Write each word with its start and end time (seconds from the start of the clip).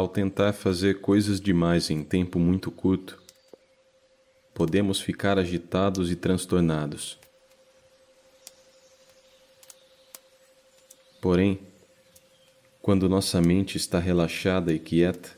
Ao 0.00 0.08
tentar 0.08 0.54
fazer 0.54 1.02
coisas 1.02 1.38
demais 1.38 1.90
em 1.90 2.02
tempo 2.02 2.38
muito 2.38 2.70
curto, 2.70 3.22
podemos 4.54 4.98
ficar 4.98 5.38
agitados 5.38 6.10
e 6.10 6.16
transtornados. 6.16 7.18
Porém, 11.20 11.60
quando 12.80 13.10
nossa 13.10 13.42
mente 13.42 13.76
está 13.76 13.98
relaxada 13.98 14.72
e 14.72 14.78
quieta, 14.78 15.36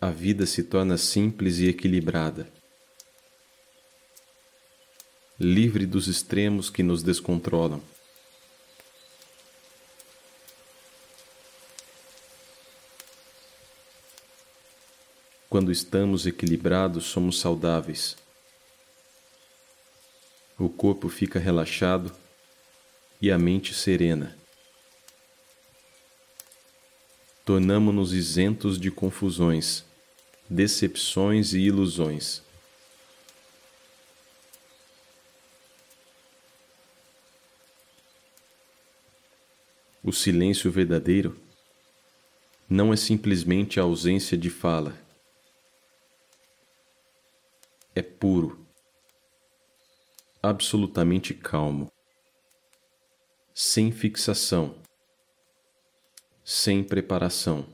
a 0.00 0.10
vida 0.10 0.44
se 0.44 0.64
torna 0.64 0.98
simples 0.98 1.60
e 1.60 1.68
equilibrada, 1.68 2.52
livre 5.38 5.86
dos 5.86 6.08
extremos 6.08 6.68
que 6.68 6.82
nos 6.82 7.04
descontrolam. 7.04 7.80
Quando 15.52 15.70
estamos 15.70 16.26
equilibrados, 16.26 17.04
somos 17.04 17.38
saudáveis. 17.38 18.16
O 20.58 20.66
corpo 20.70 21.10
fica 21.10 21.38
relaxado 21.38 22.10
e 23.20 23.30
a 23.30 23.38
mente 23.38 23.74
serena. 23.74 24.34
Tornamo-nos 27.44 28.14
isentos 28.14 28.80
de 28.80 28.90
confusões 28.90 29.84
decepções 30.48 31.52
e 31.52 31.58
ilusões. 31.58 32.40
O 40.02 40.12
silêncio 40.12 40.70
verdadeiro 40.70 41.38
não 42.66 42.90
é 42.90 42.96
simplesmente 42.96 43.78
a 43.78 43.82
ausência 43.82 44.38
de 44.38 44.48
fala. 44.48 45.11
É 47.94 48.02
puro, 48.02 48.66
absolutamente 50.42 51.34
calmo, 51.34 51.92
sem 53.54 53.92
fixação, 53.92 54.80
sem 56.44 56.82
preparação 56.82 57.66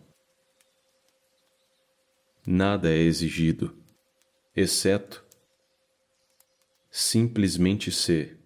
nada 2.50 2.90
é 2.90 2.96
exigido, 2.96 3.76
exceto 4.56 5.22
simplesmente 6.90 7.92
ser. 7.92 8.37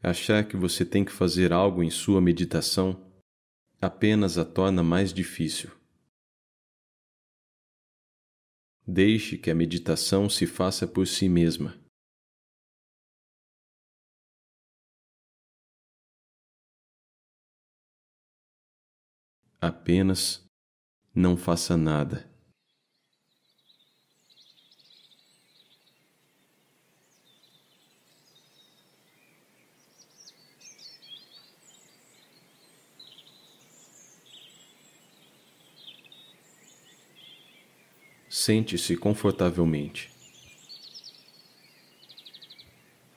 Achar 0.00 0.46
que 0.46 0.56
você 0.56 0.84
tem 0.84 1.04
que 1.04 1.10
fazer 1.10 1.52
algo 1.52 1.82
em 1.82 1.90
sua 1.90 2.20
meditação 2.20 3.04
apenas 3.80 4.38
a 4.38 4.44
torna 4.44 4.82
mais 4.82 5.12
difícil. 5.12 5.70
Deixe 8.86 9.36
que 9.36 9.50
a 9.50 9.54
meditação 9.54 10.28
se 10.28 10.46
faça 10.46 10.86
por 10.86 11.06
si 11.06 11.28
mesma. 11.28 11.78
Apenas 19.60 20.48
não 21.12 21.36
faça 21.36 21.76
nada. 21.76 22.27
Sente-se 38.30 38.94
confortavelmente. 38.94 40.10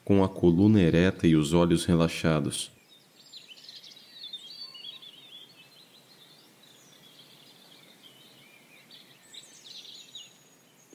Com 0.05 0.23
a 0.23 0.29
coluna 0.29 0.81
ereta 0.81 1.27
e 1.27 1.35
os 1.35 1.51
olhos 1.51 1.83
relaxados. 1.83 2.71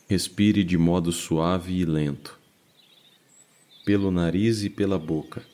Respire 0.09 0.65
de 0.65 0.79
modo 0.79 1.13
suave 1.13 1.75
e 1.75 1.85
lento, 1.85 2.39
pelo 3.85 4.11
nariz 4.11 4.63
e 4.63 4.71
pela 4.71 4.99
boca. 4.99 5.45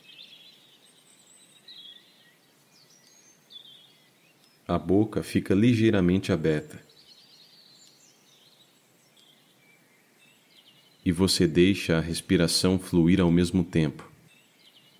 A 4.69 4.78
boca 4.78 5.22
fica 5.22 5.55
ligeiramente 5.55 6.31
aberta. 6.31 6.91
Você 11.22 11.47
deixa 11.47 11.99
a 11.99 12.00
respiração 12.00 12.81
fluir 12.81 13.21
ao 13.21 13.31
mesmo 13.31 13.62
tempo, 13.62 14.10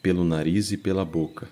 pelo 0.01 0.23
nariz 0.23 0.71
e 0.71 0.77
pela 0.77 1.05
boca. 1.05 1.49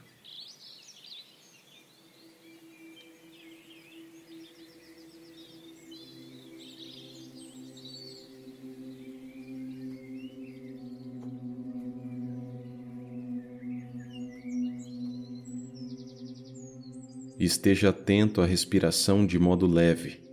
Esteja 17.41 17.88
atento 17.88 18.41
à 18.41 18.47
respiração 18.47 19.26
de 19.26 19.37
modo 19.37 19.66
leve 19.66 20.29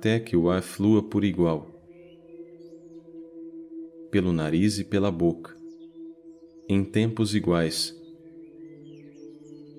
até 0.00 0.18
que 0.18 0.34
o 0.34 0.48
ar 0.48 0.62
flua 0.62 1.02
por 1.02 1.26
igual, 1.26 1.66
pelo 4.10 4.32
nariz 4.32 4.78
e 4.78 4.84
pela 4.84 5.10
boca, 5.10 5.54
em 6.66 6.82
tempos 6.82 7.34
iguais, 7.34 7.94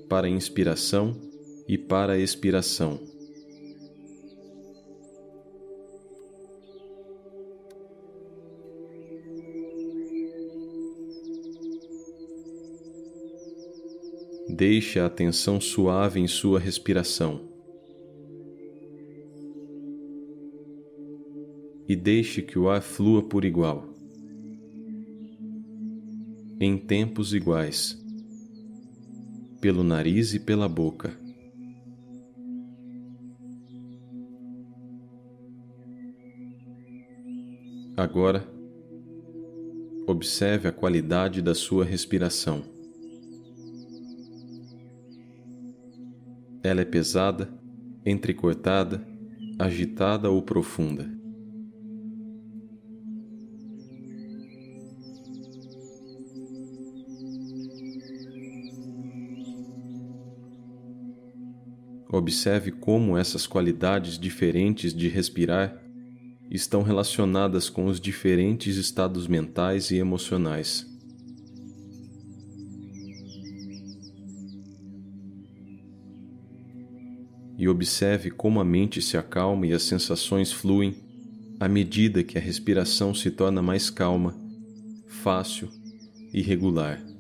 para 0.08 0.30
inspiração 0.30 1.20
e 1.68 1.76
para 1.76 2.20
expiração. 2.20 3.00
Deixe 14.48 15.00
a 15.00 15.08
atenção 15.08 15.60
suave 15.60 16.20
em 16.20 16.28
sua 16.28 16.60
respiração. 16.60 17.51
E 21.92 21.96
deixe 21.98 22.42
que 22.42 22.58
o 22.58 22.70
ar 22.70 22.82
flua 22.82 23.22
por 23.22 23.44
igual, 23.44 23.94
em 26.58 26.78
tempos 26.78 27.34
iguais, 27.34 28.02
pelo 29.60 29.84
nariz 29.84 30.34
e 30.34 30.40
pela 30.40 30.70
boca. 30.70 31.14
Agora, 37.98 38.48
observe 40.08 40.70
a 40.70 40.72
qualidade 40.72 41.42
da 41.42 41.54
sua 41.54 41.84
respiração. 41.84 42.64
Ela 46.64 46.80
é 46.80 46.86
pesada, 46.86 47.54
entrecortada, 48.06 49.06
agitada 49.60 50.30
ou 50.30 50.42
profunda. 50.42 51.20
Observe 62.12 62.72
como 62.72 63.18
essas 63.18 63.48
qualidades 63.48 64.20
diferentes 64.20 64.94
de 64.94 65.08
respirar 65.08 65.82
estão 66.50 66.84
relacionadas 66.84 67.70
com 67.70 67.86
os 67.86 68.02
diferentes 68.02 68.76
estados 68.76 69.28
mentais 69.28 69.92
e 69.92 69.96
emocionais. 69.96 70.86
E 77.58 77.66
observe 77.70 78.30
como 78.30 78.60
a 78.60 78.66
mente 78.66 79.02
se 79.02 79.16
acalma 79.16 79.66
e 79.68 79.72
as 79.72 79.84
sensações 79.84 80.52
fluem 80.52 80.96
à 81.62 81.70
medida 81.70 82.24
que 82.24 82.38
a 82.38 82.42
respiração 82.42 83.14
se 83.14 83.32
torna 83.32 83.62
mais 83.62 83.90
calma, 83.90 84.36
fácil 85.08 85.70
e 86.34 86.42
regular. 86.42 87.11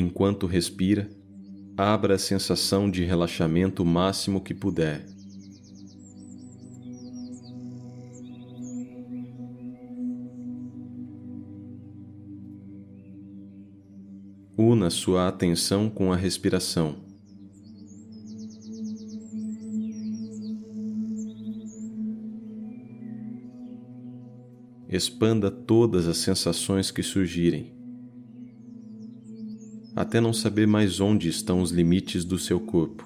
Enquanto 0.00 0.46
respira, 0.46 1.10
abra 1.76 2.14
a 2.14 2.18
sensação 2.20 2.88
de 2.88 3.04
relaxamento 3.04 3.84
máximo 3.84 4.40
que 4.40 4.54
puder. 4.54 5.04
Una 14.56 14.88
sua 14.88 15.26
atenção 15.26 15.90
com 15.90 16.12
a 16.12 16.16
respiração. 16.16 16.94
Expanda 24.88 25.50
todas 25.50 26.06
as 26.06 26.18
sensações 26.18 26.92
que 26.92 27.02
surgirem, 27.02 27.77
até 29.98 30.20
não 30.20 30.32
saber 30.32 30.64
mais 30.64 31.00
onde 31.00 31.28
estão 31.28 31.60
os 31.60 31.72
limites 31.72 32.24
do 32.24 32.38
seu 32.38 32.60
corpo. 32.60 33.04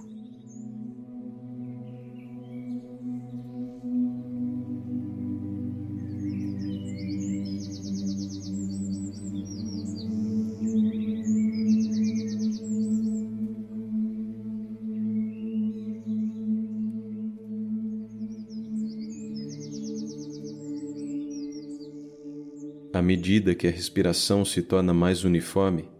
À 22.93 23.01
medida 23.01 23.55
que 23.55 23.67
a 23.67 23.71
respiração 23.71 24.45
se 24.45 24.61
torna 24.61 24.93
mais 24.93 25.25
uniforme, 25.25 25.92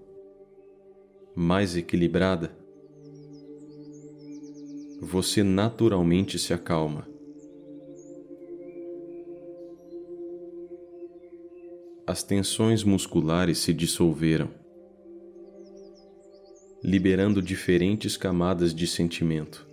mais 1.35 1.77
equilibrada, 1.77 2.55
você 5.01 5.43
naturalmente 5.43 6.39
se 6.39 6.55
acalma. 6.55 7.09
As 12.07 12.23
tensões 12.23 12.85
musculares 12.85 13.59
se 13.59 13.73
dissolveram, 13.73 14.51
liberando 16.83 17.41
diferentes 17.41 18.17
camadas 18.17 18.75
de 18.75 18.87
sentimento. 18.87 19.72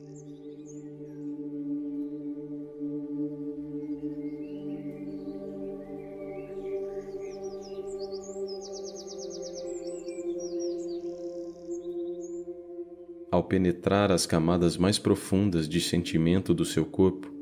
Penetrar 13.50 14.12
as 14.12 14.28
camadas 14.28 14.78
mais 14.78 15.00
profundas 15.00 15.68
de 15.68 15.81
sentimento 15.81 16.54
do 16.54 16.63
seu 16.63 16.86
corpo, 16.86 17.34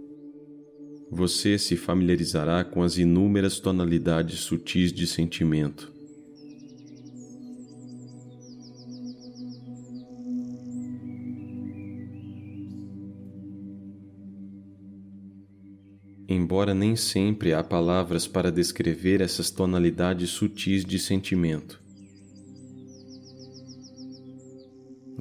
você 1.11 1.59
se 1.59 1.75
familiarizará 1.75 2.63
com 2.63 2.81
as 2.81 2.97
inúmeras 2.97 3.59
tonalidades 3.59 4.39
sutis 4.39 4.93
de 4.93 5.05
sentimento. 5.05 5.91
Embora 16.29 16.73
nem 16.73 16.95
sempre 16.95 17.53
há 17.53 17.63
palavras 17.63 18.27
para 18.27 18.51
descrever 18.51 19.21
essas 19.21 19.49
tonalidades 19.49 20.29
sutis 20.29 20.83
de 20.83 20.99
sentimento, 20.99 21.81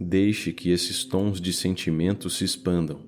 Deixe 0.08 0.53
que 0.53 0.70
esses 0.70 1.05
tons 1.05 1.41
de 1.41 1.53
sentimento 1.53 2.31
se 2.31 2.44
expandam. 2.44 3.00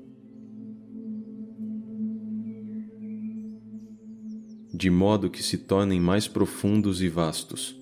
De 4.74 4.90
modo 4.90 5.30
que 5.30 5.40
se 5.40 5.58
tornem 5.58 6.00
mais 6.00 6.26
profundos 6.26 7.00
e 7.00 7.08
vastos. 7.08 7.80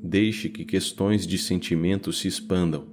Deixe 0.00 0.48
que 0.48 0.64
questões 0.64 1.26
de 1.26 1.36
sentimento 1.36 2.12
se 2.12 2.28
expandam, 2.28 2.86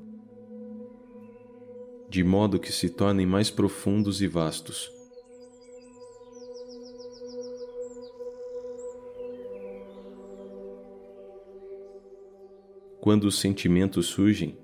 de 2.09 2.23
modo 2.23 2.59
que 2.59 2.71
se 2.71 2.89
tornem 2.89 3.27
mais 3.27 3.51
profundos 3.51 4.19
e 4.19 4.25
vastos. 4.25 4.96
Quando 13.01 13.25
os 13.25 13.39
sentimentos 13.39 14.07
surgem, 14.07 14.57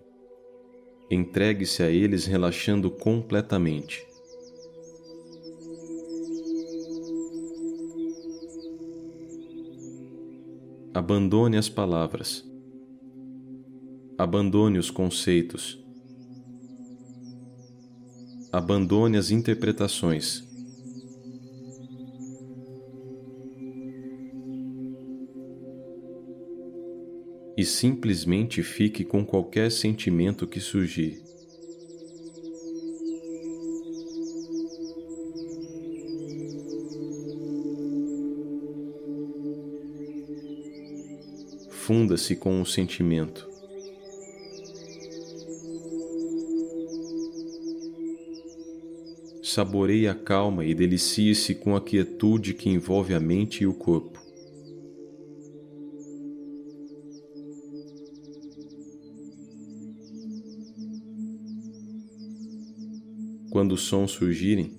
entregue-se 1.10 1.84
a 1.84 1.90
eles 1.90 2.26
relaxando 2.26 2.90
completamente. 2.90 4.06
Abandone 10.94 11.58
as 11.58 11.70
palavras. 11.70 12.44
Abandone 14.18 14.78
os 14.78 14.92
conceitos. 14.92 15.84
Abandone 18.52 19.18
as 19.18 19.32
interpretações. 19.32 20.53
E 27.56 27.64
simplesmente 27.64 28.64
fique 28.64 29.04
com 29.04 29.26
qualquer 29.26 29.72
sentimento 29.72 30.48
que 30.48 30.60
surgir. 30.60 31.22
Funda-se 41.70 42.38
com 42.38 42.62
o 42.62 42.66
sentimento. 42.66 43.52
Saboreie 49.44 50.08
a 50.08 50.16
calma 50.16 50.66
e 50.66 50.74
delicie-se 50.74 51.54
com 51.54 51.76
a 51.76 51.82
quietude 51.82 52.54
que 52.54 52.70
envolve 52.70 53.14
a 53.14 53.20
mente 53.20 53.64
e 53.64 53.68
o 53.68 53.74
corpo. 53.74 54.23
Quando 63.54 63.74
os 63.74 63.82
sons 63.82 64.10
surgirem, 64.10 64.76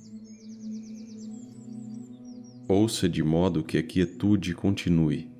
ouça 2.67 3.09
de 3.09 3.23
modo 3.23 3.63
que 3.63 3.79
a 3.79 3.83
quietude 3.85 4.53
continue, 4.53 5.31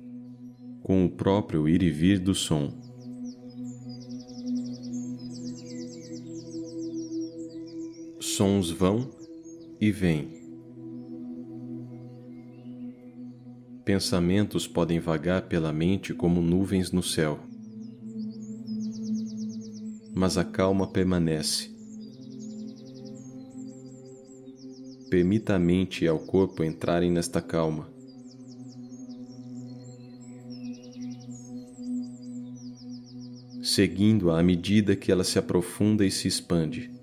com 0.81 1.03
o 1.03 1.09
próprio 1.09 1.67
ir 1.67 1.83
e 1.83 1.91
vir 1.91 2.17
do 2.17 2.33
som. 2.33 2.71
Sons 8.21 8.71
vão 8.71 9.11
e 9.81 9.91
vêm. 9.91 10.29
Pensamentos 13.83 14.65
podem 14.65 15.01
vagar 15.01 15.41
pela 15.49 15.73
mente 15.73 16.13
como 16.13 16.41
nuvens 16.41 16.89
no 16.93 17.03
céu. 17.03 17.41
Mas 20.13 20.37
a 20.37 20.45
calma 20.45 20.87
permanece 20.87 21.74
Permita 25.15 25.55
a 25.55 25.59
mente 25.59 26.03
e 26.03 26.09
ao 26.09 26.19
corpo 26.19 26.61
entrarem 26.61 27.09
nesta 27.09 27.41
calma. 27.41 27.87
Seguindo-a 33.63 34.37
à 34.37 34.43
medida 34.43 34.93
que 34.93 35.13
ela 35.13 35.23
se 35.23 35.39
aprofunda 35.39 36.05
e 36.05 36.11
se 36.11 36.27
expande. 36.27 36.94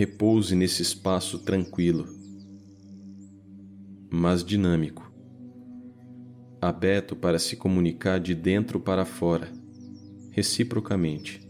repouse 0.00 0.56
nesse 0.56 0.80
espaço 0.80 1.40
tranquilo, 1.40 2.08
mas 4.10 4.42
dinâmico, 4.42 5.12
aberto 6.58 7.14
para 7.14 7.38
se 7.38 7.54
comunicar 7.54 8.18
de 8.18 8.34
dentro 8.34 8.80
para 8.80 9.04
fora, 9.04 9.52
reciprocamente. 10.30 11.46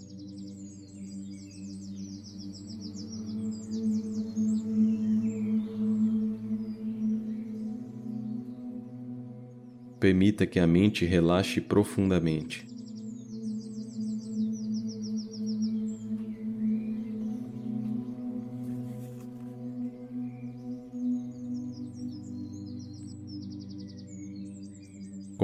Permita 10.01 10.45
que 10.45 10.59
a 10.59 10.67
mente 10.67 11.05
relaxe 11.05 11.61
profundamente. 11.61 12.70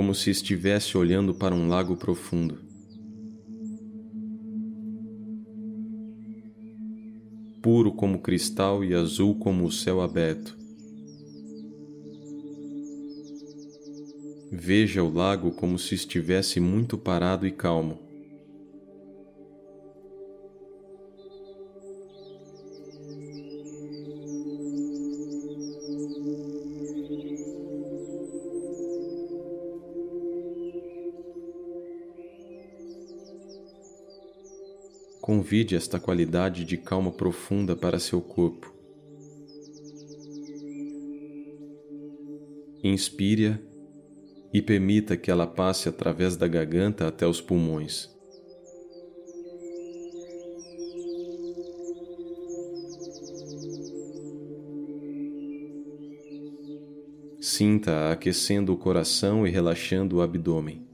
Como 0.06 0.14
se 0.14 0.30
estivesse 0.30 0.96
olhando 0.96 1.34
para 1.34 1.52
um 1.52 1.66
lago 1.66 1.96
profundo. 1.96 2.60
Puro 7.60 7.90
como 7.90 8.20
cristal 8.20 8.84
e 8.84 8.94
azul 8.94 9.34
como 9.34 9.64
o 9.64 9.72
céu 9.72 10.00
aberto. 10.00 10.56
Veja 14.52 15.02
o 15.02 15.12
lago 15.12 15.50
como 15.50 15.76
se 15.76 15.96
estivesse 15.96 16.60
muito 16.60 16.96
parado 16.96 17.44
e 17.44 17.50
calmo. 17.50 18.05
Convide 35.26 35.74
esta 35.74 35.98
qualidade 35.98 36.64
de 36.64 36.76
calma 36.76 37.10
profunda 37.10 37.74
para 37.74 37.98
seu 37.98 38.20
corpo. 38.20 38.72
Inspire-a 42.80 43.58
e 44.54 44.62
permita 44.62 45.16
que 45.16 45.28
ela 45.28 45.44
passe 45.44 45.88
através 45.88 46.36
da 46.36 46.46
garganta 46.46 47.08
até 47.08 47.26
os 47.26 47.40
pulmões. 47.40 48.08
Sinta-a 57.40 58.12
aquecendo 58.12 58.72
o 58.72 58.78
coração 58.78 59.44
e 59.44 59.50
relaxando 59.50 60.18
o 60.18 60.22
abdômen. 60.22 60.85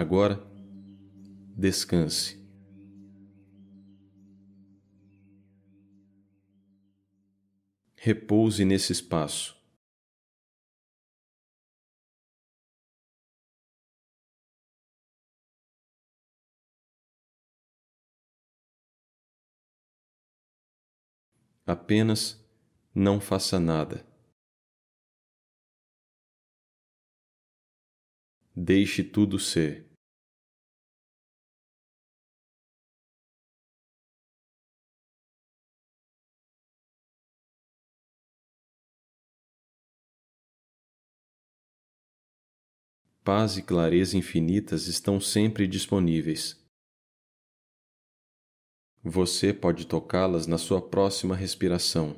Agora, 0.00 0.40
descanse. 1.56 2.38
repouse 7.96 8.64
nesse 8.64 8.92
espaço. 8.92 9.58
Apenas 21.66 22.40
não 22.94 23.20
faça 23.20 23.58
nada. 23.58 24.06
Deixe 28.54 29.02
tudo 29.02 29.40
ser. 29.40 29.87
Paz 43.28 43.58
e 43.58 43.62
clareza 43.62 44.16
infinitas 44.16 44.86
estão 44.86 45.20
sempre 45.20 45.66
disponíveis. 45.66 46.58
Você 49.04 49.52
pode 49.52 49.86
tocá-las 49.86 50.46
na 50.46 50.56
sua 50.56 50.80
próxima 50.80 51.36
respiração. 51.36 52.16